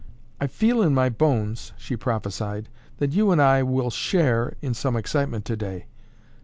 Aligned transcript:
"I 0.39 0.47
feel 0.47 0.81
in 0.81 0.95
my 0.95 1.09
bones," 1.09 1.73
she 1.77 1.95
prophesied, 1.95 2.69
"that 2.97 3.11
you 3.11 3.29
and 3.31 3.39
I 3.39 3.61
will 3.61 3.91
share 3.91 4.55
in 4.59 4.73
some 4.73 4.95
excitement 4.95 5.45
today. 5.45 5.85